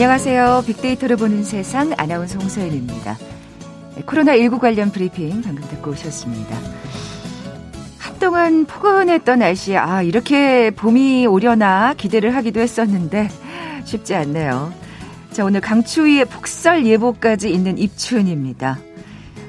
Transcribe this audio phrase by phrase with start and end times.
[0.00, 0.64] 안녕하세요.
[0.66, 3.18] 빅데이터를 보는 세상 아나운서 홍서연입니다.
[4.06, 6.56] 코로나19 관련 브리핑 방금 듣고 오셨습니다.
[7.98, 13.28] 한동안 포근했던 날씨에 아 이렇게 봄이 오려나 기대를 하기도 했었는데
[13.84, 14.72] 쉽지 않네요.
[15.32, 18.78] 자 오늘 강추위에 폭설 예보까지 있는 입춘입니다.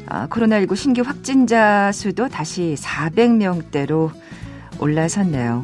[0.08, 4.12] 아, 코로나19 신규 확진자 수도 다시 400명대로
[4.80, 5.64] 올라섰네요.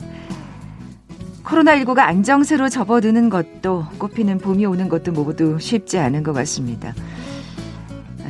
[1.48, 6.94] 코로나19가 안정세로 접어드는 것도 꽃피는 봄이 오는 것도 모두 쉽지 않은 것 같습니다.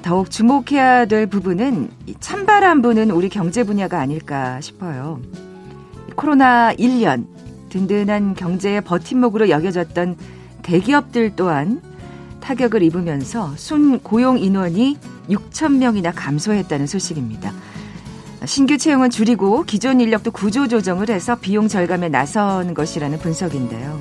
[0.04, 1.90] 더욱 주목해야 될 부분은
[2.20, 5.20] 찬바람 부는 우리 경제 분야가 아닐까 싶어요.
[6.16, 7.26] 코로나 1년
[7.70, 10.16] 든든한 경제의 버팀목으로 여겨졌던
[10.62, 11.82] 대기업들 또한
[12.40, 14.98] 타격을 입으면서 순 고용 인원이
[15.30, 17.52] 6천 명이나 감소했다는 소식입니다.
[18.48, 24.00] 신규 채용은 줄이고 기존 인력도 구조 조정을 해서 비용 절감에 나선 것이라는 분석인데요.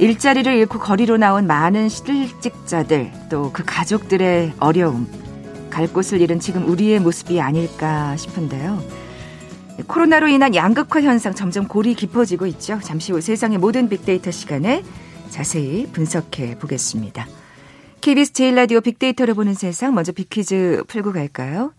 [0.00, 5.06] 일자리를 잃고 거리로 나온 많은 실직자들 또 그 가족들의 어려움
[5.70, 8.82] 갈 곳을 잃은 지금 우리의 모습이 아닐까 싶은데요.
[9.86, 12.80] 코로나로 인한 양극화 현상 점점 골이 깊어지고 있죠.
[12.82, 14.82] 잠시 후 세상의 모든 빅데이터 시간에
[15.30, 17.26] 자세히 분석해 보겠습니다.
[18.00, 21.72] KBS 제일라디오 빅데이터를 보는 세상 먼저 빅퀴즈 풀고 갈까요?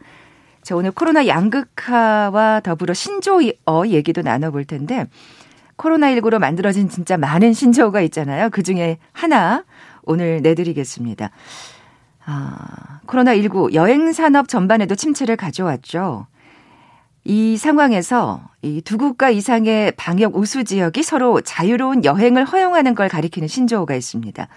[0.65, 5.05] 자, 오늘 코로나 양극화와 더불어 신조어 얘기도 나눠볼 텐데,
[5.77, 8.49] 코로나19로 만들어진 진짜 많은 신조어가 있잖아요.
[8.49, 9.63] 그 중에 하나
[10.01, 11.29] 오늘 내드리겠습니다.
[12.25, 16.25] 아, 코로나19 여행 산업 전반에도 침체를 가져왔죠.
[17.25, 23.47] 이 상황에서 이 두 국가 이상의 방역 우수 지역이 서로 자유로운 여행을 허용하는 걸 가리키는
[23.47, 24.47] 신조어가 있습니다.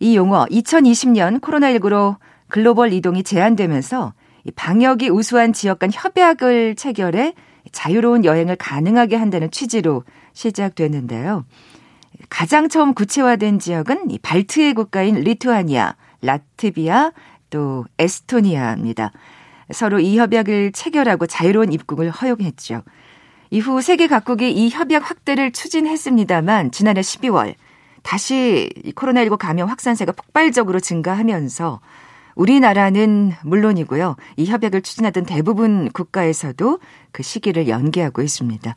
[0.00, 2.16] 이 용어 2020년 코로나19로
[2.48, 4.14] 글로벌 이동이 제한되면서
[4.54, 7.34] 방역이 우수한 지역 간 협약을 체결해
[7.70, 11.44] 자유로운 여행을 가능하게 한다는 취지로 시작됐는데요.
[12.28, 17.12] 가장 처음 구체화된 지역은 발트해 국가인 리투아니아, 라트비아,
[17.50, 19.12] 또 에스토니아입니다.
[19.70, 22.82] 서로 이 협약을 체결하고 자유로운 입국을 허용했죠.
[23.50, 27.54] 이후 세계 각국이 이 협약 확대를 추진했습니다만 지난해 12월
[28.02, 31.80] 다시 코로나19 감염 확산세가 폭발적으로 증가하면서
[32.34, 34.16] 우리나라는 물론이고요.
[34.36, 36.78] 이 협약을 추진하던 대부분 국가에서도
[37.12, 38.76] 그 시기를 연기하고 있습니다.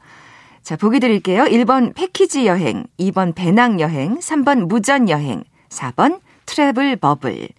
[0.61, 1.43] 자, 보기 드릴게요.
[1.43, 7.49] 1번 패키지 여행, 2번 배낭 여행, 3번 무전 여행, 4번 트래블 버블.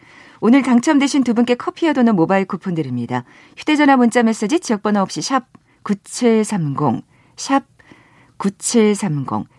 [0.41, 3.25] 오늘 당첨되신 두 분께 커피와 도넛 모바일 쿠폰 드립니다.
[3.57, 5.45] 휴대전화 문자 메시지 지역번호 없이 샵
[5.83, 7.03] 9730,
[7.37, 7.65] 샵
[8.39, 9.56] 9730.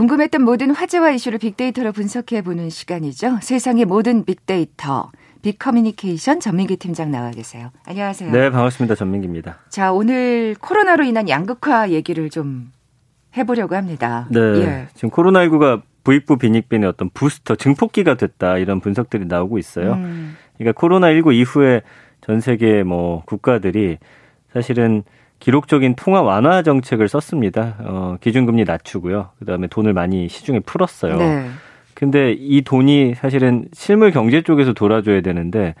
[0.00, 3.38] 궁금했던 모든 화제와 이슈를 빅데이터로 분석해보는 시간이죠.
[3.42, 5.10] 세상의 모든 빅데이터.
[5.42, 7.70] 빅커뮤니케이션 전민기 팀장 나와 계세요.
[7.84, 8.32] 안녕하세요.
[8.32, 8.94] 네, 반갑습니다.
[8.94, 9.58] 전민기입니다.
[9.68, 12.72] 자, 오늘 코로나로 인한 양극화 얘기를 좀
[13.36, 14.26] 해보려고 합니다.
[14.30, 14.40] 네.
[14.40, 14.88] 예.
[14.94, 19.92] 지금 코로나19가 부익부 빈익빈의 어떤 부스터, 증폭기가 됐다 이런 분석들이 나오고 있어요.
[19.92, 20.34] 음.
[20.56, 21.82] 그러니까 코로나19 이후에
[22.22, 23.98] 전 세계 뭐 국가들이
[24.54, 25.02] 사실은
[25.40, 27.76] 기록적인 통화 완화 정책을 썼습니다.
[27.80, 29.30] 어, 기준금리 낮추고요.
[29.40, 31.16] 그다음에 돈을 많이 시중에 풀었어요.
[31.16, 31.46] 네.
[31.94, 35.74] 근데 이 돈이 사실은 실물 경제 쪽에서 돌아줘야 되는데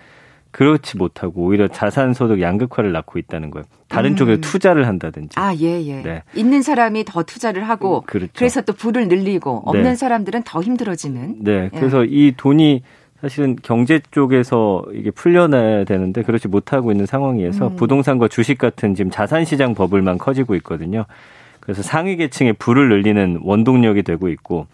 [0.50, 3.64] 그렇지 못하고 오히려 자산 소득 양극화를 낳고 있다는 거예요.
[3.88, 4.16] 다른 음.
[4.16, 5.38] 쪽에 투자를 한다든지.
[5.38, 6.02] 아, 예, 예.
[6.02, 6.22] 네.
[6.34, 8.32] 있는 사람이 더 투자를 하고 그렇죠.
[8.36, 9.94] 그래서 또 부를 늘리고 없는 네.
[9.94, 11.44] 사람들은 더 힘들어지는.
[11.44, 11.70] 네.
[11.72, 12.08] 그래서 예.
[12.10, 12.82] 이 돈이
[13.20, 17.76] 사실은 경제 쪽에서 이게 풀려나야 되는데 그렇지 못하고 있는 상황이어서 음.
[17.76, 21.04] 부동산과 주식 같은 지금 자산 시장 버블만 커지고 있거든요.
[21.60, 24.66] 그래서 상위 계층의 부를 늘리는 원동력이 되고 있고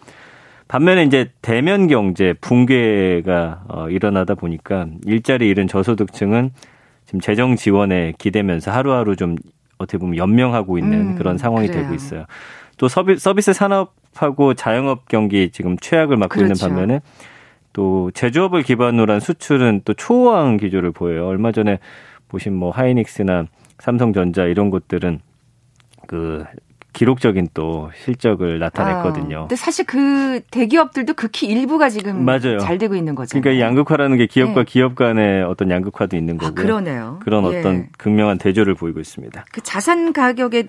[0.69, 6.51] 반면에 이제 대면 경제 붕괴가 어, 일어나다 보니까 일자리 잃은 저소득층은
[7.05, 9.35] 지금 재정 지원에 기대면서 하루하루 좀
[9.77, 11.83] 어떻게 보면 연명하고 있는 음, 그런 상황이 그래요.
[11.83, 12.25] 되고 있어요.
[12.77, 16.53] 또 서비, 서비스 산업하고 자영업 경기 지금 최악을 맞고 그렇죠.
[16.53, 17.01] 있는 반면에
[17.77, 21.27] 또 제조업을 기반으로 한 수출은 또 초호황 기조를 보여요.
[21.27, 21.77] 얼마 전에
[22.27, 23.45] 보신 뭐 하이닉스나
[23.77, 25.19] 삼성전자 이런 곳들은
[26.07, 26.43] 그
[26.93, 29.37] 기록적인 또 실적을 나타냈거든요.
[29.37, 32.57] 아, 근데 사실 그 대기업들도 극히 일부가 지금 맞아요.
[32.57, 33.43] 잘 되고 있는 거잖아요.
[33.43, 34.65] 그러니까 이 양극화라는 게 기업과 네.
[34.65, 36.49] 기업 간의 어떤 양극화도 있는 아, 거고요.
[36.49, 37.19] 아, 그러네요.
[37.21, 37.59] 그런 예.
[37.59, 39.45] 어떤 극명한 대조를 보이고 있습니다.
[39.51, 40.65] 그 자산 가격에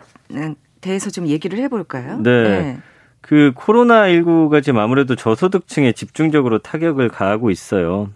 [0.83, 2.19] 대해서 좀 얘기를 해볼까요?
[2.19, 2.43] 네.
[2.43, 2.79] 네.
[3.21, 8.11] 그 코로나19가 지금 아무래도 저소득층에 집중적으로 타격을 가하고 있어요.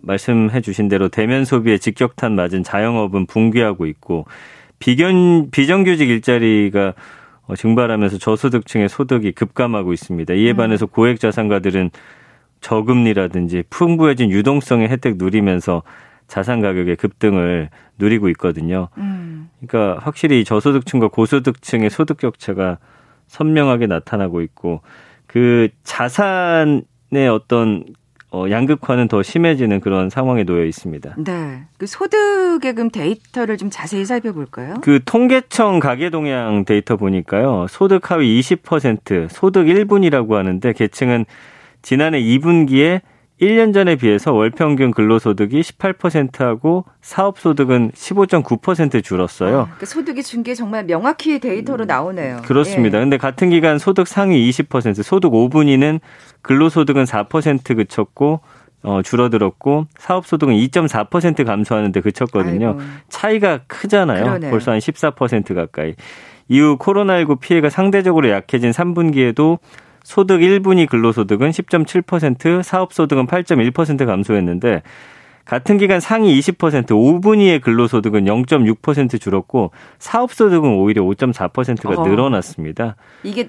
[0.00, 4.26] 말씀해 주신 대로 대면 소비에 직격탄 맞은 자영업은 붕괴하고 있고
[4.78, 6.94] 비견 비정규직 일자리가
[7.46, 10.34] 어, 증발하면서 저소득층의 소득이 급감하고 있습니다.
[10.34, 10.56] 이에 음.
[10.56, 11.90] 반해서 고액 자산가들은
[12.60, 15.82] 저금리라든지 풍부해진 유동성의 혜택 누리면서
[16.26, 18.88] 자산 가격의 급등을 누리고 있거든요.
[18.98, 19.48] 음.
[19.66, 22.78] 그러니까 확실히 저소득층과 고소득층의 소득 격차가
[23.28, 24.80] 선명하게 나타나고 있고
[25.26, 27.84] 그 자산의 어떤
[28.30, 31.14] 어, 양극화는 더 심해지는 그런 상황에 놓여 있습니다.
[31.16, 31.62] 네.
[31.78, 34.74] 그 소득예금 데이터를 좀 자세히 살펴볼까요?
[34.82, 37.66] 그 통계청 가계동향 데이터 보니까요.
[37.70, 41.24] 소득 하위 20%, 소득 1분이라고 하는데 계층은
[41.80, 43.00] 지난해 2분기에
[43.40, 49.68] 1년 전에 비해서 월 평균 근로소득이 18%하고 사업소득은 15.9% 줄었어요.
[49.70, 52.42] 아, 그 소득이 준 게 정말 명확히 데이터로 나오네요.
[52.44, 52.98] 그렇습니다.
[52.98, 53.02] 예.
[53.02, 56.00] 근데 같은 기간 소득 상위 20%, 소득 5분위는
[56.42, 58.40] 근로소득은 4% 그쳤고
[58.82, 62.68] 어, 줄어들었고 사업소득은 2.4% 감소하는데 그쳤거든요.
[62.68, 62.80] 아이고.
[63.08, 64.24] 차이가 크잖아요.
[64.24, 64.50] 그러네요.
[64.50, 65.94] 벌써 한 14% 가까이.
[66.48, 69.58] 이후 코로나19 피해가 상대적으로 약해진 3분기에도
[70.08, 74.80] 소득 1분위 근로소득은 10.7%, 사업소득은 8.1% 감소했는데
[75.44, 82.06] 같은 기간 상위 20%, 5분위의 근로소득은 0.6% 줄었고 사업소득은 오히려 5.4%가 어.
[82.08, 82.96] 늘어났습니다.
[83.22, 83.48] 이게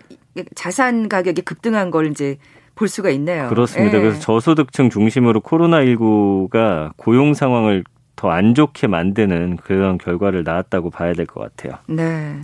[0.53, 2.37] 자산 가격이 급등한 걸 이제
[2.75, 3.47] 볼 수가 있네요.
[3.47, 3.97] 그렇습니다.
[3.97, 4.01] 예.
[4.01, 7.85] 그래서 저소득층 중심으로 코로나19가 고용 상황을
[8.17, 11.79] 더 안 좋게 만드는 그런 결과를 낳았다고 봐야 될 것 같아요.
[11.87, 12.35] 네.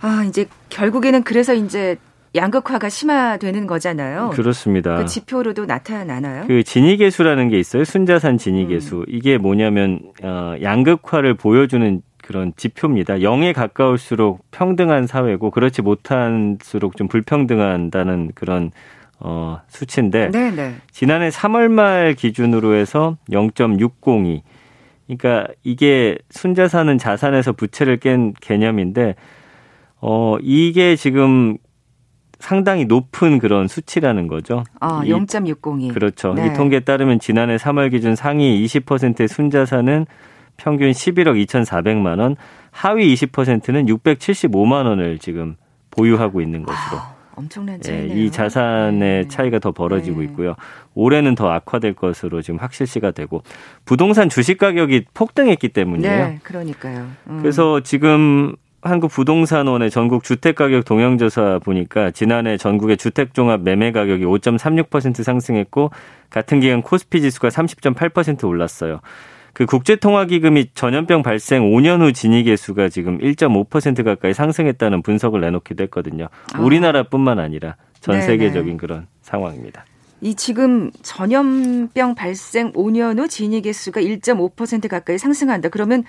[0.00, 1.96] 아, 이제 결국에는 그래서 이제
[2.34, 4.30] 양극화가 심화되는 거잖아요.
[4.30, 4.96] 그렇습니다.
[4.96, 6.46] 그 지표로도 나타나나요?
[6.46, 7.84] 그 진위계수라는 게 있어요.
[7.84, 8.98] 순자산 진위계수.
[8.98, 9.04] 음.
[9.08, 13.16] 이게 뭐냐면 어, 양극화를 보여주는 그런 지표입니다.
[13.16, 18.70] 0에 가까울수록 평등한 사회고 그렇지 못한수록 좀 불평등한다는 그런
[19.18, 20.50] 어, 수치인데 네네.
[20.56, 20.74] 네.
[20.92, 24.42] 지난해 3월 말 기준으로 해서 0.602.
[25.06, 29.16] 그러니까 이게 순자산은 자산에서 부채를 깬 개념인데
[30.00, 31.58] 어, 이게 지금
[32.40, 34.64] 상당히 높은 그런 수치라는 거죠.
[34.80, 35.92] 아, 0.602.
[35.92, 36.34] 그렇죠.
[36.34, 36.46] 네.
[36.46, 40.06] 이 통계에 따르면 지난해 3월 기준 상위 20%의 순자산은
[40.56, 42.36] 평균 11억 2,400만 원,
[42.70, 45.56] 하위 20%는 675만 원을 지금
[45.90, 46.98] 보유하고 있는 것으로.
[46.98, 48.10] 아, 엄청난 차이네요.
[48.10, 49.28] 예, 이 자산의 네.
[49.28, 50.26] 차이가 더 벌어지고 네.
[50.26, 50.54] 있고요.
[50.94, 53.42] 올해는 더 악화될 것으로 지금 확실시가 되고
[53.84, 56.26] 부동산 주식 가격이 폭등했기 때문이에요.
[56.26, 57.06] 네, 그러니까요.
[57.28, 57.38] 음.
[57.40, 65.90] 그래서 지금 한국 부동산원의 전국 주택가격 동향조사 보니까 지난해 전국의 주택종합 매매 가격이 5.36% 상승했고
[66.30, 69.00] 같은 기간 코스피 지수가 30.8% 올랐어요.
[69.52, 76.28] 그 국제통화기금이 전염병 발생 5년 후 진위계수가 지금 1.5% 가까이 상승했다는 분석을 내놓기도 했거든요.
[76.54, 76.60] 아.
[76.60, 78.26] 우리나라뿐만 아니라 전 네네.
[78.26, 79.84] 세계적인 그런 상황입니다.
[80.22, 85.70] 이 지금 전염병 발생 5년 후 진위계수가 1.5% 가까이 상승한다.
[85.70, 86.04] 그러면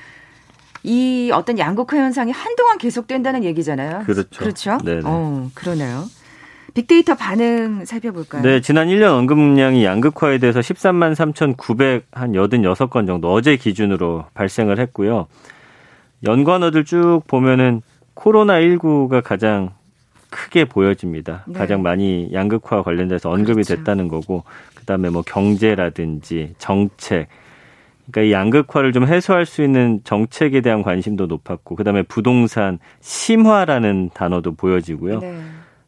[0.84, 4.04] 이 어떤 양극화 현상이 한동안 계속된다는 얘기잖아요.
[4.06, 4.40] 그렇죠.
[4.40, 4.78] 그렇죠.
[4.84, 5.02] 네.
[5.04, 6.06] 어, 그러네요.
[6.74, 8.42] 빅데이터 반응 살펴볼까요?
[8.44, 15.28] 네, 지난 1년 언급량이 양극화에 대해서 13만 3,986건 정도 어제 기준으로 발생을 했고요.
[16.26, 17.82] 연관어들 쭉 보면은
[18.16, 19.72] 코로나19가 가장
[20.30, 21.44] 크게 보여집니다.
[21.48, 21.60] 네.
[21.60, 23.76] 가장 많이 양극화 관련돼서 언급이 그렇죠.
[23.76, 27.28] 됐다는 거고, 그 다음에 뭐 경제라든지 정책,
[28.12, 34.56] 그러니까 이 양극화를 좀 해소할 수 있는 정책에 대한 관심도 높았고 그다음에 부동산 심화라는 단어도
[34.56, 35.20] 보여지고요.
[35.20, 35.42] 네.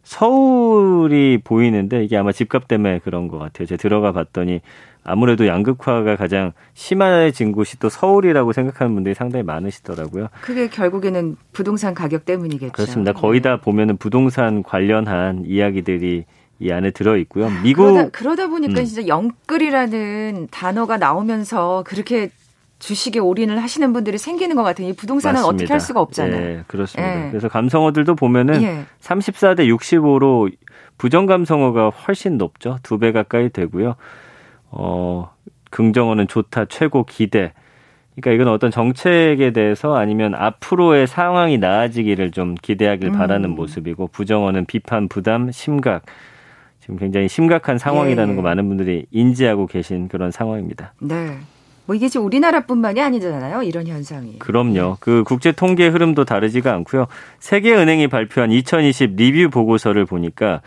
[0.03, 3.65] 서울이 보이는데 이게 아마 집값 때문에 그런 것 같아요.
[3.65, 4.61] 제가 들어가 봤더니
[5.05, 10.27] 아무래도 양극화가 가장 심해진 곳이 또 서울이라고 생각하는 분들이 상당히 많으시더라고요.
[10.41, 12.71] 그게 결국에는 부동산 가격 때문이겠죠.
[12.71, 13.13] 그렇습니다.
[13.13, 16.25] 거의 다 보면은 부동산 관련한 이야기들이
[16.63, 17.49] 이 안에 들어 있고요.
[17.61, 18.85] 미국 그러다, 그러다 보니까 음.
[18.85, 22.29] 진짜 영끌이라는 단어가 나오면서 그렇게
[22.79, 24.87] 주식에 올인을 하시는 분들이 생기는 것 같아요.
[24.89, 25.55] 이 부동산은 맞습니다.
[25.63, 26.39] 어떻게 할 수가 없잖아요.
[26.39, 27.25] 네, 그렇습니다.
[27.27, 27.29] 예.
[27.29, 28.83] 그래서 감성어들도 보면은 예.
[29.01, 30.51] 34대 65로
[30.97, 32.77] 부정 감성어가 훨씬 높죠.
[32.83, 33.95] 두 배 가까이 되고요.
[34.71, 35.31] 어,
[35.71, 37.53] 긍정어는 좋다, 최고, 기대.
[38.15, 43.13] 그러니까 이건 어떤 정책에 대해서 아니면 앞으로의 상황이 나아지기를 좀 기대하길 음.
[43.13, 46.03] 바라는 모습이고 부정어는 비판, 부담, 심각.
[46.83, 48.35] 지금 굉장히 심각한 상황이라는 예.
[48.35, 50.91] 거 많은 분들이 인지하고 계신 그런 상황입니다.
[50.99, 51.37] 네.
[51.85, 53.63] 뭐 이게 지금 우리나라뿐만이 아니잖아요.
[53.63, 54.39] 이런 현상이.
[54.39, 54.97] 그럼요.
[54.99, 57.07] 그 국제 통계 흐름도 다르지가 않고요.
[57.39, 60.59] 세계은행이 발표한 2020 리뷰 보고서를 보니까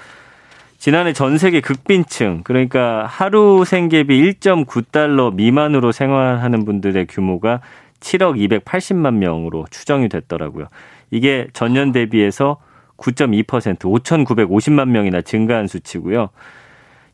[0.79, 7.61] 지난해 전 세계 극빈층 그러니까 하루 생계비 1.9달러 미만으로 생활하는 분들의 규모가
[8.01, 10.69] 7억 280만 명으로 추정이 됐더라고요.
[11.11, 12.57] 이게 전년 대비해서
[12.97, 16.31] 9.2% 5,950만 명이나 증가한 수치고요.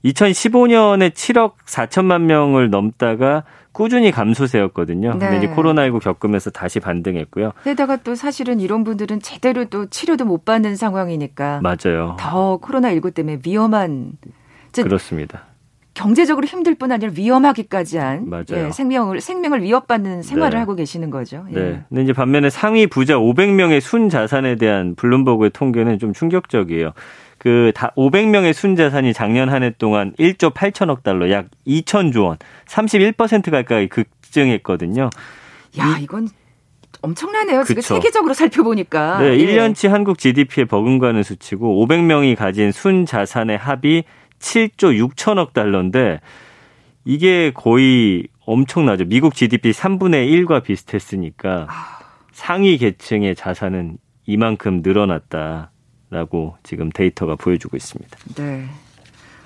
[0.05, 5.15] 2015년에 7억 4천만 명을 넘다가 꾸준히 감소세였거든요.
[5.15, 5.19] 네.
[5.19, 7.53] 근데 이제 코로나19 겪으면서 다시 반등했고요.
[7.65, 12.17] 게다가 또 사실은 이런 분들은 제대로 또 치료도 못 받는 상황이니까 맞아요.
[12.19, 14.13] 더 코로나19 때문에 위험한
[14.75, 15.52] 그렇습니다.
[15.95, 20.59] 경제적으로 힘들 뿐 아니라 위험하기까지 한 예, 생명을 생명을 위협받는 생활을 네.
[20.59, 21.45] 하고 계시는 거죠.
[21.51, 21.55] 예.
[21.55, 21.83] 네.
[21.89, 26.93] 근데 이제 반면에 상위 부자 500명의 순 자산에 대한 블룸버그의 통계는 좀 충격적이에요.
[27.39, 33.51] 그 500명의 순 자산이 작년 한 해 동안 1조 8천억 달러, 약 2천조 원, 31%
[33.51, 35.11] 가까이 급증했거든요.
[35.79, 36.29] 야, 이건
[37.03, 37.65] 엄청나네요.
[37.65, 39.19] 지금 세계적으로 살펴보니까.
[39.19, 39.37] 네, 예.
[39.39, 44.05] 1년치 한국 GDP에 버금가는 수치고 500명이 가진 순 자산의 합이
[44.43, 46.21] 7조 6천억 달러인데
[47.05, 49.07] 이게 거의 엄청나죠.
[49.07, 51.99] 미국 GDP 3분의 1과 비슷했으니까 아.
[52.33, 55.71] 상위 계층의 자산은 이만큼 늘어났다.
[56.11, 58.19] 라고 지금 데이터가 보여주고 있습니다.
[58.37, 58.67] 네.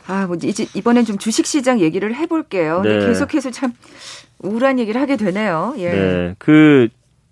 [0.08, 2.82] 아, 뭐 이제 이번엔 좀 주식 시장 얘기를 해 볼게요.
[2.82, 3.06] 네.
[3.06, 3.72] 계속해서 참
[4.40, 5.74] 우울한 얘기를 하게 되네요.
[5.78, 5.90] 예.
[5.90, 6.34] 네.
[6.40, 6.88] 그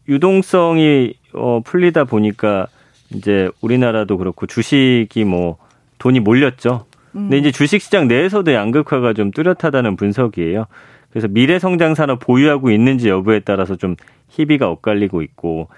[0.08, 2.68] 유동성이 어 풀리다 보니까
[3.12, 5.56] 이제 우리나라도 그렇고 주식이 뭐
[5.98, 6.86] 돈이 몰렸죠.
[7.14, 7.40] 근데 음.
[7.40, 10.66] 이제 주식 시장 내에서도 양극화가 좀 뚜렷하다는 분석이에요.
[11.10, 13.94] 그래서 미래 성장 산업 보유하고 있는지 여부에 따라서 좀
[14.28, 15.68] 희비가 엇갈리고 있고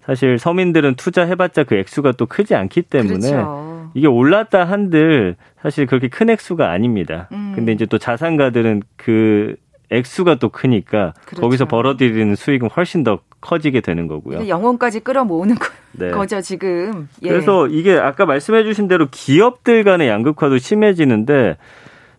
[0.00, 3.90] 사실 서민들은 투자해봤자 그 액수가 또 크지 않기 때문에 그렇죠.
[3.94, 7.28] 이게 올랐다 한들 사실 그렇게 큰 액수가 아닙니다.
[7.32, 7.52] 음.
[7.56, 9.56] 근데 이제 또 자산가들은 그
[9.90, 11.42] 액수가 또 크니까 그렇죠.
[11.42, 14.48] 거기서 벌어들이는 수익은 훨씬 더 커지게 되는 거고요.
[14.48, 16.10] 영혼까지 끌어모으는 거, 네.
[16.26, 17.08] 죠 지금.
[17.22, 17.28] 예.
[17.28, 21.56] 그래서 이게 아까 말씀해주신 대로 기업들 간의 양극화도 심해지는데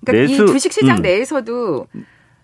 [0.05, 1.01] 그러니까 내수, 이 주식 시장 음.
[1.03, 1.87] 내에서도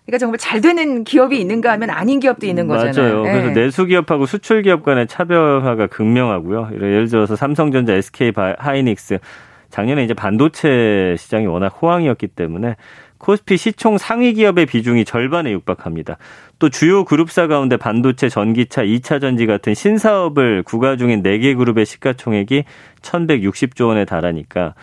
[0.06, 2.94] 그러니까 정말 잘 되는 기업이 있는가 하면 아닌 기업도 있는 거잖아요.
[2.94, 3.22] 맞아요.
[3.24, 3.32] 네.
[3.32, 6.70] 그래서 내수 기업하고 수출 기업 간의 차별화가 극명하고요.
[6.72, 9.18] 예를 들어서 삼성전자, SK 하이닉스
[9.70, 12.76] 작년에 이제 반도체 시장이 워낙 호황이었기 때문에
[13.18, 16.16] 코스피 시총 상위 기업의 비중이 절반에 육박합니다.
[16.58, 22.64] 또 주요 그룹사 가운데 반도체, 전기차, 2차 전지 같은 신사업을 구가 중인 4개 그룹의 시가총액이
[23.02, 24.74] 1160조 원에 달하니까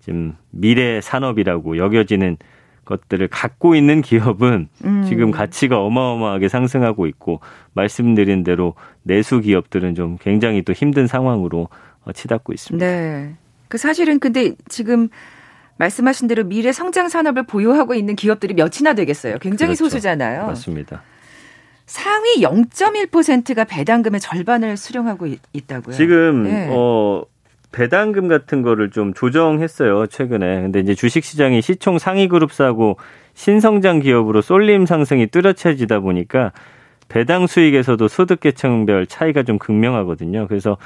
[0.00, 2.36] 지금 미래 산업이라고 여겨지는
[2.84, 5.04] 것들을 갖고 있는 기업은 음.
[5.08, 7.40] 지금 가치가 어마어마하게 상승하고 있고
[7.72, 11.68] 말씀드린 대로 내수 기업들은 좀 굉장히 또 힘든 상황으로
[12.04, 12.84] 어, 치닫고 있습니다.
[12.84, 13.34] 네.
[13.68, 15.08] 그 사실은 근데 지금
[15.80, 19.38] 말씀하신 대로 미래 성장 산업을 보유하고 있는 기업들이 몇이나 되겠어요.
[19.38, 19.88] 굉장히 그렇죠.
[19.88, 20.46] 소수잖아요.
[20.46, 21.02] 맞습니다.
[21.86, 26.68] 상위 0.1%가 배당금의 절반을 수령하고 있, 다고요 지금 네.
[26.70, 27.24] 어
[27.72, 30.62] 배당금 같은 거를 좀 조정했어요, 최근에.
[30.62, 32.96] 근데 이제 주식 시장이 시총 상위 그룹사고
[33.34, 36.52] 신성장 기업으로 쏠림 상승이 뚜렷해지다 보니까
[37.08, 40.46] 배당 수익에서도 소득 계층별 차이가 좀 극명하거든요.
[40.46, 40.76] 그래서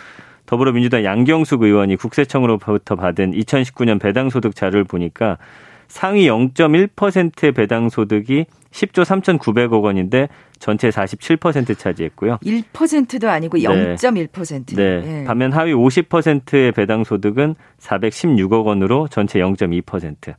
[0.46, 5.38] 더불어민주당 양경숙 의원이 국세청으로부터 받은 2019년 배당 소득 자료를 보니까
[5.88, 12.38] 상위 0.1%의 배당 소득이 10조 3,900억 원인데 전체 47% 차지했고요.
[12.42, 14.76] 1%도 아니고 0.1%.
[14.76, 15.00] 네.
[15.00, 15.24] 네.
[15.24, 20.34] 반면 하위 50%의 배당 소득은 416억 원으로 전체 0.2%.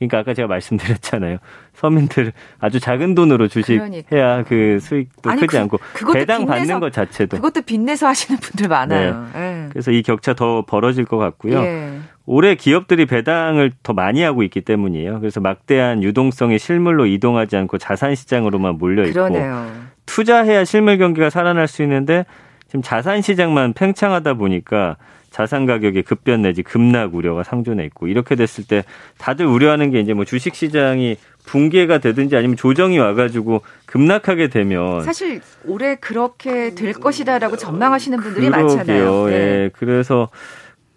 [0.00, 1.36] 그러니까 아까 제가 말씀드렸잖아요.
[1.74, 4.16] 서민들 아주 작은 돈으로 주식 그러니까.
[4.16, 5.78] 해야 그 수익도 아니, 크지 그, 않고
[6.14, 9.28] 배당 빚내서, 받는 것 자체도 그것도 빚내서 하시는 분들 많아요.
[9.34, 9.40] 네.
[9.40, 9.68] 네.
[9.70, 11.60] 그래서 이 격차 더 벌어질 것 같고요.
[11.60, 11.98] 예.
[12.24, 15.20] 올해 기업들이 배당을 더 많이 하고 있기 때문이에요.
[15.20, 19.70] 그래서 막대한 유동성이 실물로 이동하지 않고 자산 시장으로만 몰려 있고 그러네요.
[20.06, 22.24] 투자해야 실물 경기가 살아날 수 있는데
[22.68, 24.96] 지금 자산 시장만 팽창하다 보니까
[25.30, 28.84] 자산 가격의 급변 내지 급락 우려가 상존해 있고 이렇게 됐을 때
[29.18, 35.40] 다들 우려하는 게 이제 뭐 주식 시장이 붕괴가 되든지 아니면 조정이 와가지고 급락하게 되면 사실
[35.64, 38.66] 올해 그렇게 될 것이다라고 전망하시는 분들이 그러게요.
[38.76, 39.26] 많잖아요.
[39.26, 39.32] 네.
[39.34, 40.28] 예, 그래서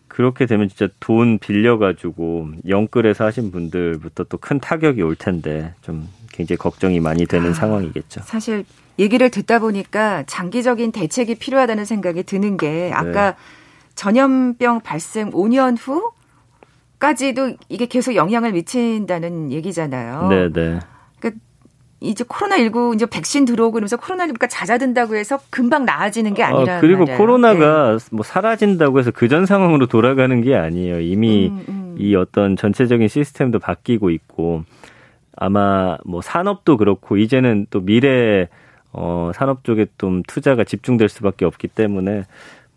[0.08, 6.58] 그렇게 되면 진짜 돈 빌려가지고 영끌에서 하신 분들부터 또 큰 타격이 올 텐데 좀 굉장히
[6.58, 8.22] 걱정이 많이 되는 아, 상황이겠죠.
[8.24, 8.66] 사실
[9.00, 13.38] 얘기를 듣다 보니까 장기적인 대책이 필요하다는 생각이 드는 게 아까 네.
[13.96, 16.12] 전염병 발생 5년 후
[17.00, 20.28] 까지도 이게 계속 영향을 미친다는 얘기잖아요.
[20.30, 20.80] 네, 네.
[21.20, 21.42] 그러니까
[22.00, 27.00] 이제 코로나19 이제 백신 들어오고 이러면서 코로나19가 잦아든다고 해서 금방 나아지는 게 아니라 아, 그리고
[27.00, 27.18] 말이에요.
[27.18, 28.06] 코로나가 네.
[28.12, 31.02] 뭐 사라진다고 해서 그전 상황으로 돌아가는 게 아니에요.
[31.02, 31.96] 이미 음, 음.
[32.00, 34.64] 이 어떤 전체적인 시스템도 바뀌고 있고
[35.36, 38.48] 아마 뭐 산업도 그렇고 이제는 또 미래
[38.94, 42.24] 어 산업 쪽에 좀 투자가 집중될 수밖에 없기 때문에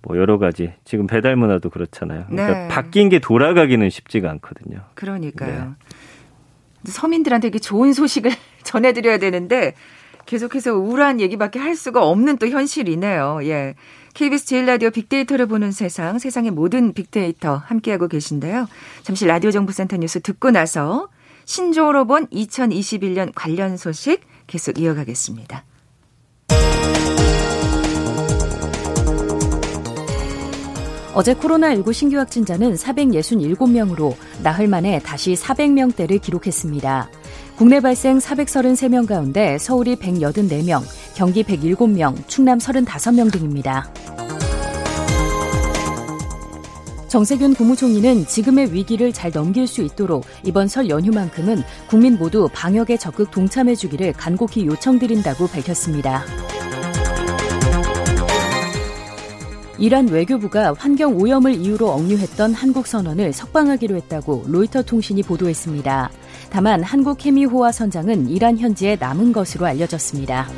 [0.06, 2.26] 뭐 여러 가지 지금 배달 문화도 그렇잖아요.
[2.28, 2.68] 그러니까 네.
[2.68, 4.78] 바뀐 게 돌아가기는 쉽지가 않거든요.
[4.94, 5.75] 그러니까요.
[6.84, 6.90] 네.
[6.90, 8.30] 서민들한테 이게 좋은 소식을
[8.62, 9.75] 전해드려야 되는데
[10.25, 13.40] 계속해서 우울한 얘기밖에 할 수가 없는 또 현실이네요.
[13.44, 13.75] 예.
[14.14, 18.68] KBS 제일 라디오 빅데이터를 보는 세상, 세상의 모든 빅데이터 함께하고 계신데요.
[19.02, 21.08] 잠시 라디오 정보센터 뉴스 듣고 나서
[21.44, 25.64] 신조어로 본 2021년 관련 소식 계속 이어가겠습니다.
[31.16, 37.08] 어제 코로나19 신규 확진자는 467명으로 나흘 만에 다시 400명대를 기록했습니다.
[37.56, 40.82] 국내 발생 433명 가운데 서울이 184명,
[41.14, 43.90] 경기 107명, 충남 35명 등입니다.
[47.08, 53.30] 정세균 국무총리는 지금의 위기를 잘 넘길 수 있도록 이번 설 연휴만큼은 국민 모두 방역에 적극
[53.30, 56.25] 동참해 주기를 간곡히 요청드린다고 밝혔습니다.
[59.78, 66.11] 이란 외교부가 환경 오염을 이유로 억류했던 한국 선언을 석방하기로 했다고 로이터 통신이 보도했습니다.
[66.49, 70.49] 다만 한국 케미호화 선장은 이란 현지에 남은 것으로 알려졌습니다.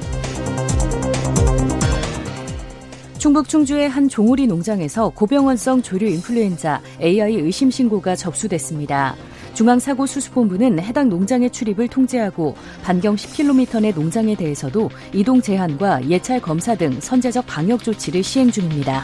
[3.19, 9.17] 충북 충주의 한 종오리 농장에서 고병원성 조류 인플루엔자 AI 의심 신고가 접수됐습니다.
[9.59, 17.01] 중앙사고수습본부는 해당 농장의 출입을 통제하고 반경 10km 내 농장에 대해서도 이동 제한과 예찰 검사 등
[17.01, 19.03] 선제적 방역 조치를 시행 중입니다.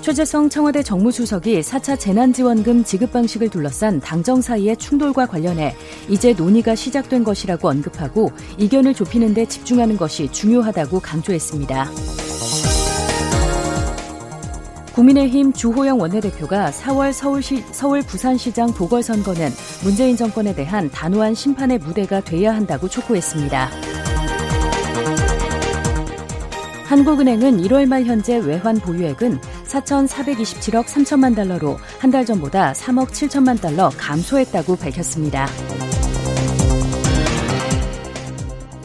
[0.00, 5.74] 최재성 청와대 정무수석이 4차 재난지원금 지급 방식을 둘러싼 당정 사이의 충돌과 관련해
[6.08, 11.90] 이제 논의가 시작된 것이라고 언급하고 이견을 좁히는 데 집중하는 것이 중요하다고 강조했습니다.
[14.94, 19.50] 국민의힘 주호영 원내대표가 4월 서울시, 서울 부산시장 보궐선거는
[19.84, 23.70] 문재인 정권에 대한 단호한 심판의 무대가 돼야 한다고 촉구했습니다.
[26.86, 33.90] 한국은행은 1월 말 현재 외환 보유액은 4,427억 3천만 달러로 한 달 전보다 3억 7천만 달러
[33.96, 35.46] 감소했다고 밝혔습니다.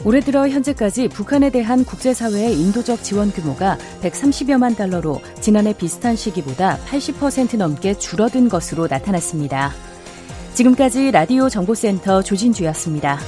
[0.06, 7.56] 올해 들어 현재까지 북한에 대한 국제사회의 인도적 지원 규모가 130여만 달러로 지난해 비슷한 시기보다 80%
[7.56, 9.72] 넘게 줄어든 것으로 나타났습니다.
[10.54, 13.18] 지금까지 라디오 정보센터 조진주였습니다.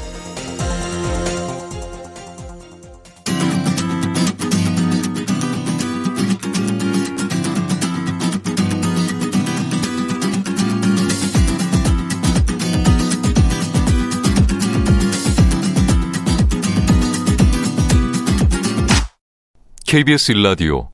[19.88, 20.90] KBS 일라디오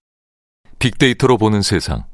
[0.78, 2.04] 빅데이터로 보는 세상.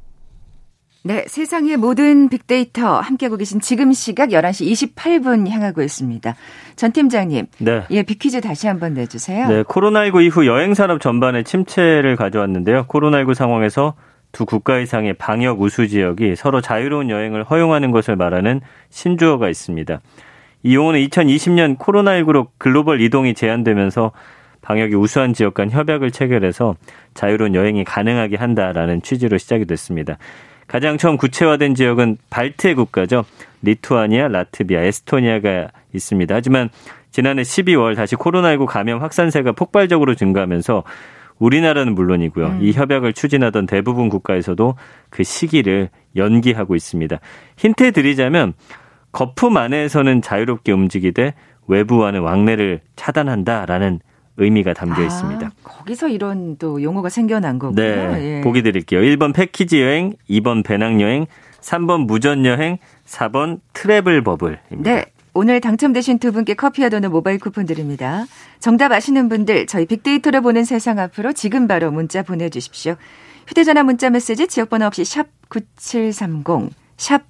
[1.03, 6.35] 네, 세상의 모든 빅데이터 함께하고 계신 지금 시각 11시 28분 향하고 있습니다.
[6.77, 7.49] 전 팀장님.
[7.59, 7.83] 네.
[7.91, 9.47] 예, 빅퀴즈 다시 한번 내주세요.
[9.49, 12.87] 네, 코로나19 이후 여행 산업 전반의 침체를 가져왔는데요.
[12.87, 13.93] 코로나19 상황에서
[14.33, 20.01] 두 국가 이상의 방역 우수 지역이 서로 자유로운 여행을 허용하는 것을 말하는 신조어가 있습니다.
[20.63, 24.13] 이 용어는 2020년 코로나19로 글로벌 이동이 제한되면서
[24.63, 26.77] 방역이 우수한 지역 간 협약을 체결해서
[27.15, 30.19] 자유로운 여행이 가능하게 한다라는 취지로 시작이 됐습니다.
[30.67, 33.25] 가장 처음 구체화된 지역은 발트해 국가죠.
[33.63, 36.35] 리투아니아, 라트비아, 에스토니아가 있습니다.
[36.35, 36.69] 하지만
[37.11, 40.85] 지난해 12월 다시 코로나19 감염 확산세가 폭발적으로 증가하면서
[41.41, 42.47] 우리나라는 물론이고요.
[42.47, 42.59] 음.
[42.61, 44.77] 이 협약을 추진하던 대부분 국가에서도
[45.09, 47.19] 그 시기를 연기하고 있습니다.
[47.57, 48.53] 힌트 드리자면
[49.11, 51.35] 거품 안에서는 자유롭게 움직이되
[51.67, 54.01] 외부와는 왕래를 차단한다라는
[54.41, 55.51] 의미가 담겨 아, 있습니다.
[55.63, 57.83] 거기서 이런 또 용어가 생겨난 거군요.
[57.83, 58.39] 네.
[58.39, 58.41] 예.
[58.43, 59.01] 보기 드릴게요.
[59.01, 61.27] 1번 패키지 여행, 2번 배낭 여행,
[61.61, 64.83] 3번 무전 여행, 4번 트래블 버블입니다.
[64.83, 65.05] 네.
[65.33, 68.25] 오늘 당첨되신 두 분께 커피와 도는 모바일 쿠폰 드립니다.
[68.59, 72.97] 정답 아시는 분들 저희 빅데이터를 보는 세상 앞으로 지금 바로 문자 보내주십시오.
[73.47, 77.23] 휴대전화 문자 메시지 지역번호 없이 샵 9730, 샵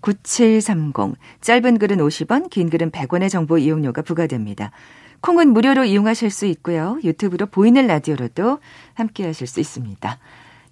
[0.00, 1.16] 9730.
[1.40, 4.70] 짧은 글은 50원, 긴 글은 100원의 정보 이용료가 부과됩니다.
[5.20, 6.98] 콩은 무료로 이용하실 수 있고요.
[7.04, 8.58] 유튜브로 보이는 라디오로도
[8.94, 10.18] 함께 하실 수 있습니다.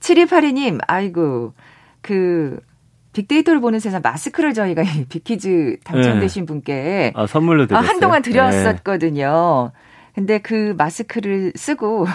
[0.00, 1.52] 7282님, 아이고,
[2.00, 2.61] 그,
[3.12, 6.46] 빅데이터를 보는 세상 마스크를 저희가 빅퀴즈 당첨되신 네.
[6.46, 7.87] 분께 아, 선물로 드렸어요.
[7.87, 9.72] 아, 한동안 드렸었거든요.
[9.72, 9.80] 네.
[10.16, 12.07] 근데 그 마스크를 쓰고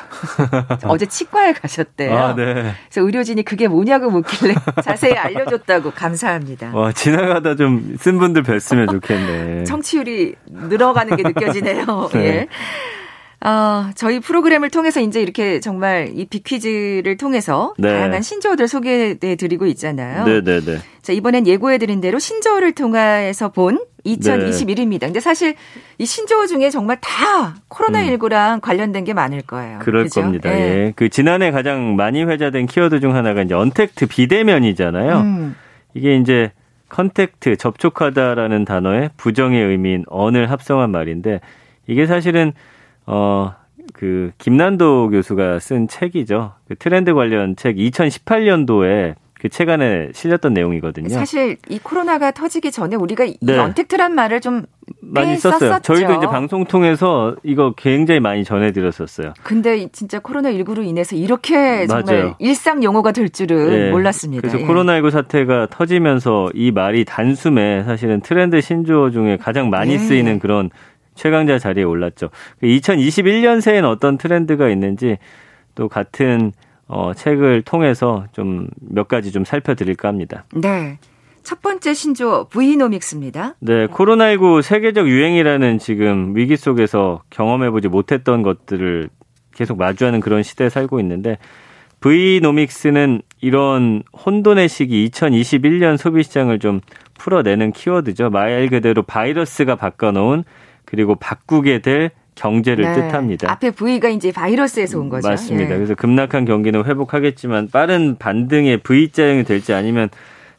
[0.85, 2.17] 어제 치과에 가셨대요.
[2.17, 2.73] 아, 네.
[2.89, 6.71] 그래서 의료진이 그게 뭐냐고 묻길래 자세히 알려줬다고 감사합니다.
[6.75, 9.63] 와, 지나가다 좀 쓴 분들 뵀으면 좋겠네.
[9.65, 12.09] 청취율이 늘어가는 게 느껴지네요.
[12.13, 12.19] 네.
[12.25, 12.47] 예.
[13.47, 17.89] 어, 저희 프로그램을 통해서 이제 이렇게 정말 이 빅퀴즈를 통해서 네.
[17.89, 20.25] 다양한 신조어들 소개해 드리고 있잖아요.
[20.25, 20.59] 네 네네.
[20.59, 20.81] 네, 네.
[21.01, 25.01] 자, 이번엔 예고해 드린 대로 신조어를 통해서 본 2021입니다.
[25.01, 25.55] 근데 사실
[25.97, 28.61] 이 신조어 중에 정말 다 코로나19랑 음.
[28.61, 29.79] 관련된 게 많을 거예요.
[29.79, 30.21] 그럴 그죠?
[30.21, 30.49] 겁니다.
[30.51, 30.59] 예.
[30.59, 30.93] 예.
[30.95, 35.17] 그 지난해 가장 많이 회자된 키워드 중 하나가 이제 언택트 비대면이잖아요.
[35.19, 35.55] 음.
[35.93, 36.51] 이게 이제
[36.89, 41.41] contact 접촉하다라는 단어의 부정의 의미인 un을 합성한 말인데
[41.87, 42.53] 이게 사실은
[43.05, 43.61] 어
[43.93, 46.53] 그 김난도 교수가 쓴 책이죠.
[46.67, 51.09] 그 트렌드 관련 책 2018년도에 그책 안에 실렸던 내용이거든요.
[51.09, 53.37] 사실 이 코로나가 터지기 전에 우리가 네.
[53.41, 54.67] 이 untact란 말을 좀
[55.01, 55.79] 많이 썼어요.
[55.81, 59.33] 저희도 이제 방송 통해서 이거 굉장히 많이 전해드렸었어요.
[59.41, 62.35] 근데 진짜 코로나 19로 인해서 이렇게 정말 맞아요.
[62.37, 63.89] 일상 용어가 될 줄은 네.
[63.89, 64.41] 몰랐습니다.
[64.41, 64.67] 그래서 예.
[64.67, 69.97] 코로나 19 사태가 터지면서 이 말이 단숨에 사실은 트렌드 신조어 중에 가장 많이 예.
[69.97, 70.69] 쓰이는 그런
[71.15, 72.29] 최강자 자리에 올랐죠.
[72.61, 75.17] 2021년새엔 그 어떤 트렌드가 있는지
[75.73, 76.51] 또 같은
[76.91, 80.43] 어, 책을 통해서 좀 몇 가지 좀 살펴드릴까 합니다.
[80.53, 80.97] 네.
[81.43, 83.55] 첫 번째 신조어 브이노믹스입니다.
[83.61, 89.09] 네, 코로나19 세계적 유행이라는 지금 위기 속에서 경험해보지 못했던 것들을
[89.55, 91.39] 계속 마주하는 그런 시대에 살고 있는데
[91.99, 96.79] 브이노믹스는 이런 혼돈의 시기 2021년 소비 시장을 좀
[97.15, 98.29] 풀어내는 키워드죠.
[98.29, 100.43] 말 그대로 바이러스가 바꿔놓은
[100.85, 102.93] 그리고 바꾸게 될 경제를 네.
[102.93, 103.51] 뜻합니다.
[103.51, 105.27] 앞에 V가 이제 바이러스에서 온 거죠.
[105.27, 105.71] 맞습니다.
[105.71, 105.75] 예.
[105.75, 110.09] 그래서 급락한 경기는 회복하겠지만 빠른 반등의 V자형이 될지 아니면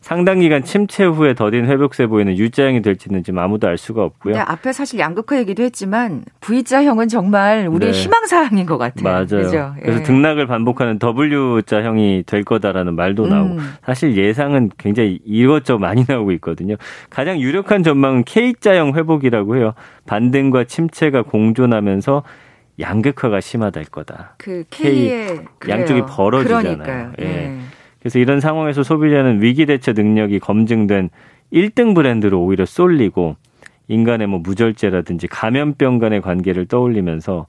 [0.03, 4.35] 상당 기간 침체 후에 더딘 회복세 보이는 U자형이 될지는 지금 아무도 알 수가 없고요.
[4.35, 7.99] 네, 앞에 사실 양극화 얘기도 했지만 V자형은 정말 우리의 네.
[7.99, 9.05] 희망사항인 것 같아요.
[9.05, 9.27] 맞아요.
[9.27, 9.75] 그죠?
[9.81, 10.03] 그래서 예.
[10.03, 13.75] 등락을 반복하는 W자형이 될 거다라는 말도 나오고 음.
[13.87, 16.75] 사실 예상은 굉장히 이것저것 많이 나오고 있거든요.
[17.09, 19.73] 가장 유력한 전망은 K자형 회복이라고 해요.
[20.07, 22.25] 반등과 침체가 공존하면서
[22.81, 24.35] 양극화가 심화될 거다.
[24.38, 26.79] 그 K의 K, 양쪽이 벌어지잖아요.
[26.79, 27.12] 그러니까요.
[27.21, 27.25] 예.
[27.25, 27.59] 예.
[28.03, 31.09] 그래서 이런 상황에서 소비자는 위기 대처 능력이 검증된
[31.53, 33.37] 1등 브랜드로 오히려 쏠리고
[33.87, 37.47] 인간의 뭐 무절제라든지 감염병 간의 관계를 떠올리면서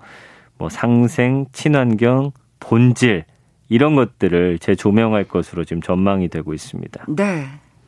[0.60, 3.26] 뭐 상생, 친환경, 본질
[3.68, 7.06] 이런 것들을 재조명할 것으로 지금 전망이 되고 있습니다.
[7.10, 7.46] 네.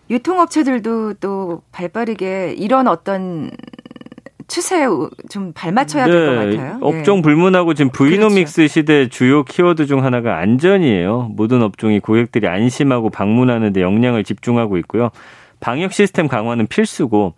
[0.10, 3.52] 유통업체들도 또 발빠르게 이런 어떤
[4.48, 4.86] 추세에
[5.30, 6.78] 좀 발맞춰야 네, 될것 같아요.
[6.82, 7.22] 업종 예.
[7.22, 8.72] 불문하고 지금 브이노믹스 그렇죠.
[8.72, 11.32] 시대 주요 키워드 중 하나가 안전이에요.
[11.36, 15.10] 모든 업종이 고객들이 안심하고 방문하는 데 역량을 집중하고 있고요.
[15.60, 17.34] 방역 시스템 강화는 필수고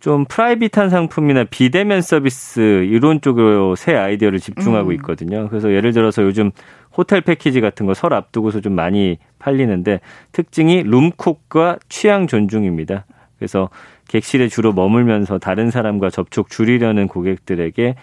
[0.00, 4.94] 좀 프라이빗한 상품이나 비대면 서비스 이런 쪽으로 새 아이디어를 집중하고 음.
[4.96, 5.48] 있거든요.
[5.48, 6.50] 그래서 예를 들어서 요즘
[6.96, 10.00] 호텔 패키지 같은 거 설 앞두고서 좀 많이 팔리는데
[10.32, 13.06] 특징이 룸콕과 취향 존중입니다.
[13.44, 13.68] 그래서
[14.08, 17.94] 객실에 주로 머물면서 다른 사람과 접촉 줄이려는 고객들에게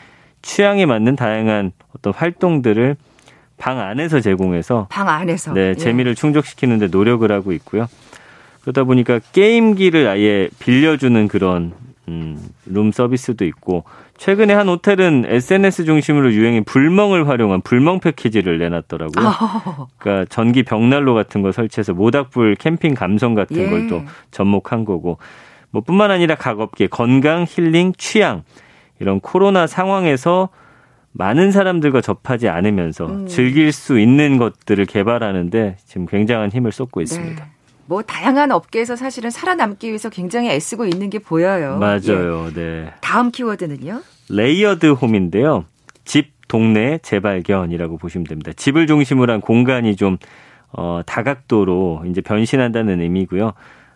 [0.44, 2.96] 취향에 맞는 다양한 어떤 활동들을
[3.58, 5.74] 방 안에서 제공해서 방 안에서 네, 예.
[5.74, 7.88] 재미를 충족시키는데 노력을 하고 있고요.
[8.62, 11.74] 그러다 보니까 게임기를 아예 빌려주는 그런
[12.08, 13.84] 음, 룸 서비스도 있고
[14.22, 19.28] 최근에 한 호텔은 SNS 중심으로 유행인 불멍을 활용한 불멍 패키지를 내놨더라고요.
[19.28, 19.88] 어.
[19.98, 23.68] 그러니까 전기 벽난로 같은 거 설치해서 모닥불 캠핑 감성 같은 예.
[23.68, 25.18] 걸또 접목한 거고
[25.72, 28.44] 뭐 뿐만 아니라 각 업계 건강, 힐링, 취향
[29.00, 30.50] 이런 코로나 상황에서
[31.14, 33.26] 많은 사람들과 접하지 않으면서 음.
[33.26, 37.44] 즐길 수 있는 것들을 개발하는데 지금 굉장한 힘을 쏟고 있습니다.
[37.44, 37.52] 네.
[37.92, 41.78] 뭐 다양한 업계에서 사실은 살아남기 위해서 굉장히 애쓰고 있는 게 보여요.
[41.78, 42.48] 맞아요.
[42.48, 42.54] 예.
[42.54, 42.94] 네.
[43.02, 44.02] 다음 키워드는요?
[44.30, 45.66] layered home인데요.
[46.06, 48.54] 집, 동네 재발견이라고 보시면 됩니다.
[48.56, 50.18] 집을 중심으로 한 공간이 좀
[50.72, 53.52] 어, 다각도로 이제 변신한다는 의미고요.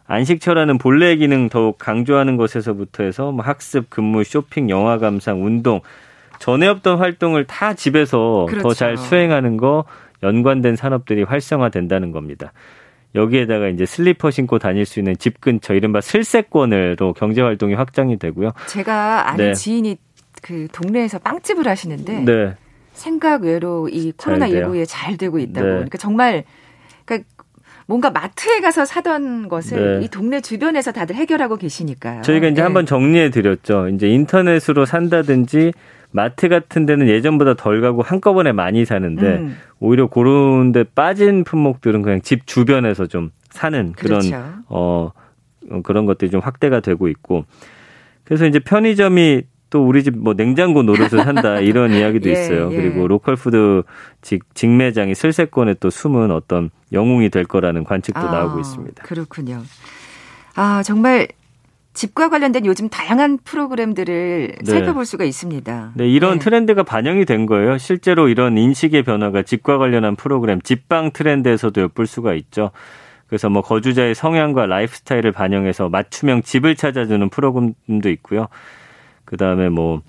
[0.07, 5.79] 안식처라는 본래 기능 더욱 강조하는 것에서부터 해서 뭐 학습, 근무, 쇼핑, 영화 감상, 운동
[6.39, 8.67] 전에 없던 활동을 다 집에서 그렇죠.
[8.67, 9.85] 더잘 수행하는 거
[10.21, 12.51] 연관된 산업들이 활성화된다는 겁니다.
[13.15, 18.51] 여기에다가 이제 슬리퍼 신고 다닐 수 있는 집 근처 이른바 슬세권으로 경제 활동이 확장이 되고요.
[18.67, 19.53] 제가 아는 네.
[19.53, 19.97] 지인이
[20.41, 22.55] 그 동네에서 빵집을 하시는데 네.
[22.93, 25.65] 생각 외로 이 코로나 19에 잘 되고 있다고.
[25.65, 25.73] 네.
[25.73, 26.43] 그러니까 정말
[27.05, 27.27] 그러니까
[27.87, 30.05] 뭔가 마트에 가서 사던 것을 네.
[30.05, 32.21] 이 동네 주변에서 다들 해결하고 계시니까요.
[32.23, 32.61] 저희가 이제 네.
[32.61, 33.89] 한번 정리해 드렸죠.
[33.89, 35.71] 이제 인터넷으로 산다든지
[36.15, 39.57] 마트 같은 데는 예전보다 덜 가고 한꺼번에 많이 사는데 음.
[39.79, 44.43] 오히려 그런 데 빠진 품목들은 그냥 집 주변에서 좀 사는 그런 그렇죠.
[44.69, 45.11] 어
[45.83, 47.43] 그런 것들이 좀 확대가 되고 있고
[48.23, 52.71] 그래서 이제 편의점이 또 우리 집 뭐 냉장고 노릇을 한다 이런 이야기도 예, 있어요.
[52.71, 52.75] 예.
[52.77, 53.83] 그리고 local food
[54.21, 59.03] 직, 직매장이 슬세권에 또 숨은 어떤 영웅이 될 거라는 관측도 아, 나오고 있습니다.
[59.03, 59.61] 그렇군요.
[60.55, 61.27] 아 정말
[61.95, 64.71] 집과 관련된 요즘 다양한 프로그램들을 네.
[64.71, 65.93] 살펴볼 수가 있습니다.
[65.95, 66.39] 네, 이런 네.
[66.39, 67.77] 트렌드가 반영이 된 거예요.
[67.77, 72.71] 실제로 이런 인식의 변화가 집과 관련한 프로그램, 집방 트렌드에서도 엿볼 수가 있죠.
[73.27, 78.47] 그래서 뭐 거주자의 성향과 라이프스타일을 반영해서 맞춤형 집을 찾아주는 프로그램도 있고요.
[79.23, 80.01] 그 다음에 뭐,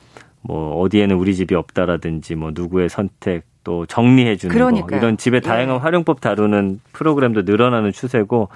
[0.42, 4.96] 뭐, 어디에는 우리 집이 없다라든지 뭐, 누구의 선택, 또 정리해주는 거.
[4.96, 5.48] 이런 집의 예.
[5.48, 5.80] 다양한 예.
[5.80, 8.48] 활용법 다루는 프로그램도 늘어나는 추세고,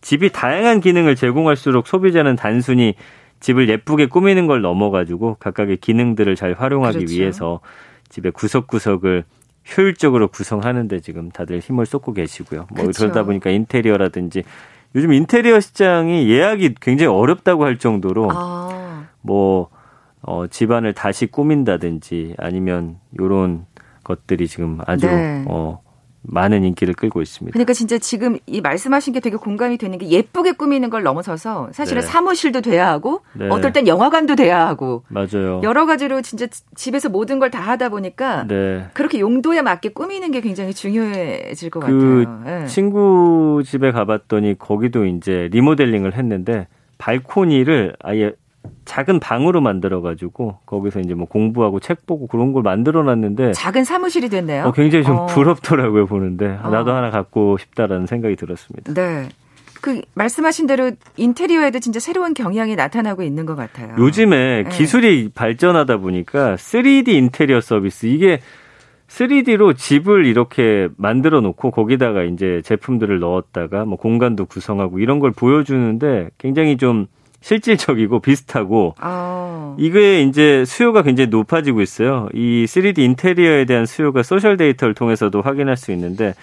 [0.00, 2.94] 집이 다양한 기능을 제공할수록 소비자는 단순히
[3.40, 7.14] 집을 예쁘게 꾸미는 걸 넘어가지고 각각의 기능들을 잘 활용하기 그렇죠.
[7.14, 7.60] 위해서
[8.08, 9.24] 집의 구석구석을
[9.76, 12.66] 효율적으로 구성하는데 지금 다들 힘을 쏟고 계시고요.
[12.70, 13.04] 뭐 그렇죠.
[13.04, 14.42] 그러다 보니까 인테리어라든지
[14.94, 19.06] 요즘 인테리어 시장이 예약이 굉장히 어렵다고 할 정도로 아.
[19.20, 19.68] 뭐
[20.22, 23.66] 어, 집안을 다시 꾸민다든지 아니면 요런
[24.04, 25.44] 것들이 지금 아주 네.
[25.48, 25.80] 어
[26.22, 27.52] 많은 인기를 끌고 있습니다.
[27.54, 32.02] 그러니까 진짜 지금 이 말씀하신 게 되게 공감이 되는 게 예쁘게 꾸미는 걸 넘어서서 사실은
[32.02, 32.06] 네.
[32.06, 33.48] 사무실도 돼야 하고 네.
[33.48, 35.60] 어떨 땐 영화관도 돼야 하고 맞아요.
[35.62, 38.86] 여러 가지로 진짜 집에서 모든 걸 다 하다 보니까 네.
[38.92, 42.60] 그렇게 용도에 맞게 꾸미는 게 굉장히 중요해질 것 그 같아요.
[42.60, 42.66] 네.
[42.66, 48.32] 친구 집에 가봤더니 거기도 이제 리모델링을 했는데 발코니를 아예
[48.90, 53.84] 작은 방으로 만들어 가지고 거기서 이제 뭐 공부하고 책 보고 그런 걸 만들어 놨는데 작은
[53.84, 54.64] 사무실이 됐네요.
[54.64, 55.26] 어, 굉장히 좀 어.
[55.26, 56.70] 부럽더라고요 보는데 어.
[56.70, 58.92] 나도 하나 갖고 싶다라는 생각이 들었습니다.
[58.92, 59.28] 네.
[59.80, 63.94] 그 말씀하신 대로 인테리어에도 진짜 새로운 경향이 나타나고 있는 것 같아요.
[63.96, 64.70] 요즘에 네.
[64.70, 68.40] 기술이 발전하다 보니까 3D 인테리어 서비스 이게
[69.06, 76.30] 3D로 집을 이렇게 만들어 놓고 거기다가 이제 제품들을 넣었다가 뭐 공간도 구성하고 이런 걸 보여주는데
[76.38, 77.06] 굉장히 좀
[77.40, 79.74] 실질적이고 비슷하고 아.
[79.78, 82.28] 이게 이제 수요가 굉장히 높아지고 있어요.
[82.34, 86.34] 이 3D 인테리어에 대한 수요가 social 데이터를 통해서도 확인할 수 있는데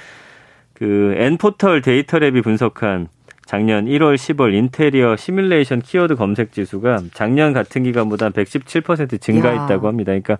[0.74, 3.08] 그 엔포털 데이터랩이 분석한
[3.46, 10.12] 작년 1월 10월 인테리어 시뮬레이션 키워드 검색 지수가 작년 같은 기간보다 117% 증가했다고 합니다.
[10.12, 10.38] 그러니까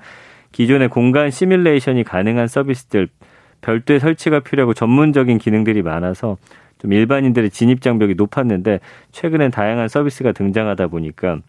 [0.52, 3.08] 기존의 공간 시뮬레이션이 가능한 서비스들
[3.62, 6.38] 별도의 설치가 필요하고 전문적인 기능들이 많아서
[6.80, 8.80] 좀 일반인들의 진입 장벽이 높았는데
[9.12, 11.42] 최근엔 다양한 서비스가 등장하다 보니까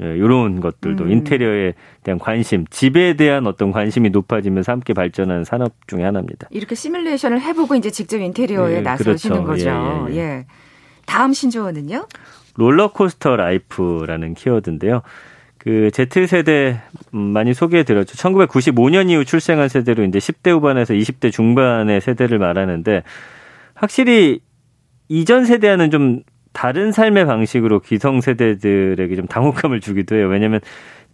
[0.00, 1.10] 이런 예, 것들도 음.
[1.10, 6.48] 인테리어에 대한 관심, 집에 대한 어떤 관심이 높아지면서 함께 발전하는 산업 중의 하나입니다.
[6.50, 9.64] 이렇게 시뮬레이션을 해보고 이제 직접 인테리어에 예, 나서시는 그렇죠.
[9.64, 10.06] 거죠.
[10.10, 10.20] 예, 예, 예.
[10.20, 10.46] 예.
[11.06, 12.06] 다음 신조어는요?
[12.54, 15.02] 롤러코스터 life라는 키워드인데요.
[15.58, 16.80] 그 Z세대
[17.14, 18.14] 음, 많이 소개해 드렸죠.
[18.14, 23.02] 1995년 이후 출생한 세대로 이제 10대 후반에서 20대 중반의 세대를 말하는데
[23.74, 24.40] 확실히
[25.08, 30.28] 이전 세대와는 좀 다른 삶의 방식으로 기성 세대들에게 좀 당혹감을 주기도 해요.
[30.28, 30.60] 왜냐하면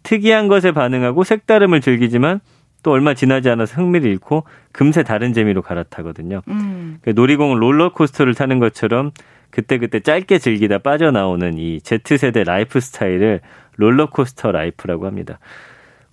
[0.03, 2.41] 특이한 것에 반응하고 색다름을 즐기지만
[2.83, 6.43] 또 얼마 지나지 않아서 흥미를 잃고 금세 다른 재미로 갈아타거든요.
[6.49, 6.99] 음.
[7.01, 9.11] 그 놀이공 롤러코스터를 타는 것처럼
[9.51, 13.41] 그때그때 짧게 즐기다 빠져나오는 이 Z세대 라이프 스타일을
[13.77, 15.39] 롤러코스터 life라고 합니다.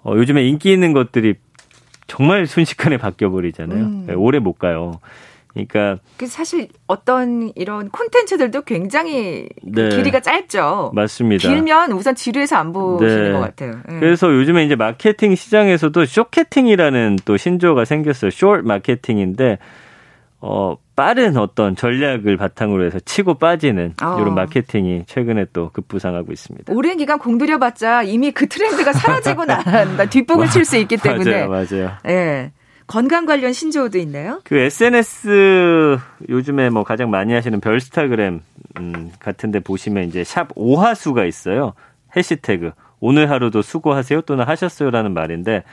[0.03, 1.35] 어, 요즘에 인기 있는 것들이
[2.07, 3.83] 정말 순식간에 바뀌어버리잖아요.
[3.83, 4.07] 음.
[4.15, 4.99] 오래 못 가요.
[5.53, 9.89] 그러니까 그 사실 어떤 이런 콘텐츠들도 굉장히 네.
[9.89, 10.91] 길이가 짧죠.
[10.93, 11.47] 맞습니다.
[11.47, 13.31] 길면 우선 지루해서 안 보시는 네.
[13.33, 13.71] 것 같아요.
[13.89, 13.99] 네.
[13.99, 18.31] 그래서 요즘에 이제 마케팅 시장에서도 쇼케팅이라는 또 신조어가 생겼어요.
[18.31, 19.57] 쇼트 마케팅인데
[20.43, 24.17] 어 빠른 어떤 전략을 바탕으로 해서 치고 빠지는 어.
[24.19, 26.73] 이런 마케팅이 최근에 또 급부상하고 있습니다.
[26.73, 31.91] 오랜 기간 공들여봤자 이미 그 트렌드가 사라지고 난다 뒷북을 칠 수 있기 때문에 맞아요, 맞아요.
[32.07, 32.51] 예.
[32.91, 34.41] 건강 관련 신조어도 있나요?
[34.43, 38.41] 그 SNS 요즘에 뭐 가장 많이 하시는 별스타그램
[38.79, 41.71] 음, 같은데 보시면 이제 샵 오하수가 있어요.
[42.17, 45.63] 해시태그 오늘 하루도 수고하세요 또는 하셨어요라는 말인데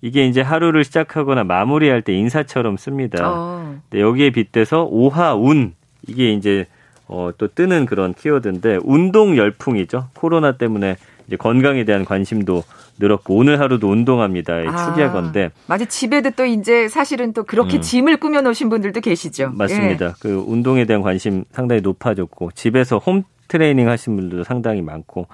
[0.00, 3.32] 이게 이제 하루를 시작하거나 마무리할 때 인사처럼 씁니다.
[3.32, 3.76] 어.
[3.90, 5.74] 근데 여기에 빗대서 오하운
[6.06, 6.66] 이게 이제
[7.08, 10.10] 어, 또 뜨는 그런 키워드인데 운동 열풍이죠.
[10.14, 12.62] 코로나 때문에 이제 건강에 대한 관심도
[12.98, 14.54] 늘었고 오늘 하루도 운동합니다.
[14.66, 15.50] 아, 추기할 건데.
[15.66, 17.80] 맞아 집에도 또 이제 사실은 또 그렇게 음.
[17.80, 19.52] 짐을 꾸며 놓으신 분들도 계시죠.
[19.54, 20.06] 맞습니다.
[20.06, 20.12] 예.
[20.20, 25.26] 그 운동에 대한 관심 상당히 높아졌고 집에서 홈 트레이닝 하신 분들도 상당히 많고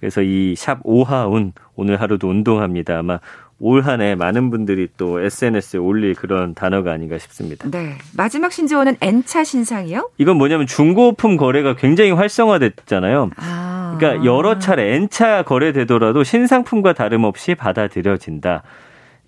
[0.00, 2.98] 그래서 이 샵 오하운 오늘 하루도 운동합니다.
[2.98, 3.18] 아마
[3.58, 7.70] 올 한 해 많은 분들이 또 SNS에 올릴 그런 단어가 아닌가 싶습니다.
[7.70, 7.94] 네.
[8.14, 10.10] 마지막 신조어는 N차 신상이요?
[10.18, 13.30] 이건 뭐냐면 중고품 거래가 굉장히 활성화됐잖아요.
[13.36, 13.65] 아.
[13.98, 18.62] 그러니까 여러 차례 N차 거래되더라도 신상품과 다름없이 받아들여진다.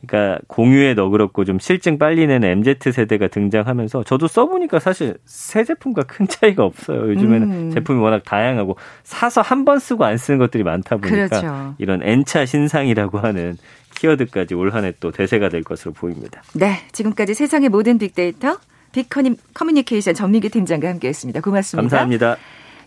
[0.06, 6.04] 그러니까 공유에 너그럽고 좀 실증 빨리 내는 MZ 세대가 등장하면서 저도 써보니까 사실 새 제품과
[6.04, 7.08] 큰 차이가 없어요.
[7.10, 7.70] 요즘에는 음.
[7.72, 11.74] 제품이 워낙 다양하고 사서 한 번 쓰고 안 쓰는 것들이 많다 보니까 그렇죠.
[11.78, 13.56] 이런 N차 신상이라고 하는
[13.96, 16.42] 키워드까지 올 한 해 또 대세가 될 것으로 보입니다.
[16.54, 18.56] 네, 지금까지 세상의 모든 빅데이터
[18.92, 21.40] 빅커니 커뮤니케이션 전민기 팀장과 함께했습니다.
[21.40, 21.82] 고맙습니다.
[21.82, 22.36] 감사합니다.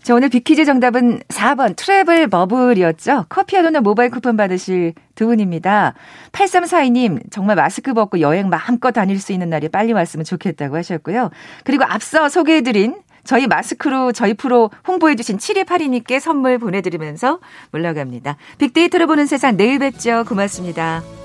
[0.02, 3.26] 자, 오늘 big 퀴즈 정답은 4번 travel bubble이었죠.
[3.28, 5.94] 커피와 도넛 모바일 쿠폰 받으실 두 분입니다.
[6.32, 11.30] 8342님, 정말 마스크 벗고 여행 마음껏 다닐 수 있는 날이 빨리 왔으면 좋겠다고 하셨고요.
[11.62, 17.38] 그리고 앞서 소개해드린 저희 마스크로 저희 프로 홍보해주신 7282님께 선물 보내드리면서
[17.70, 18.36] 물러갑니다.
[18.58, 20.24] 빅데이터로 보는 세상 내일 뵙죠.
[20.28, 21.21] 고맙습니다.